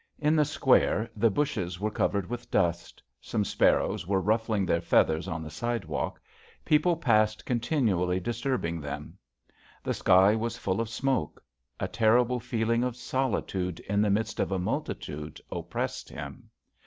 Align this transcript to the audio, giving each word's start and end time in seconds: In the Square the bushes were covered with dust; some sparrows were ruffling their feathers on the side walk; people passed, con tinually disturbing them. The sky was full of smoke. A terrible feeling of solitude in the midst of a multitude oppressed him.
In 0.17 0.35
the 0.35 0.45
Square 0.45 1.11
the 1.15 1.29
bushes 1.29 1.79
were 1.79 1.91
covered 1.91 2.27
with 2.27 2.49
dust; 2.49 3.03
some 3.21 3.45
sparrows 3.45 4.07
were 4.07 4.19
ruffling 4.19 4.65
their 4.65 4.81
feathers 4.81 5.27
on 5.27 5.43
the 5.43 5.51
side 5.51 5.85
walk; 5.85 6.19
people 6.65 6.97
passed, 6.97 7.45
con 7.45 7.59
tinually 7.59 8.17
disturbing 8.23 8.81
them. 8.81 9.15
The 9.83 9.93
sky 9.93 10.33
was 10.35 10.57
full 10.57 10.81
of 10.81 10.89
smoke. 10.89 11.39
A 11.79 11.87
terrible 11.87 12.39
feeling 12.39 12.83
of 12.83 12.95
solitude 12.95 13.79
in 13.81 14.01
the 14.01 14.09
midst 14.09 14.39
of 14.39 14.51
a 14.51 14.57
multitude 14.57 15.39
oppressed 15.51 16.09
him. 16.09 16.49